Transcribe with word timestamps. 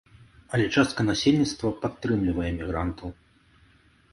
Але 0.55 0.63
частка 0.77 1.01
насельніцтва 1.09 1.73
падтрымлівае 1.83 2.49
мігрантаў. 2.59 3.09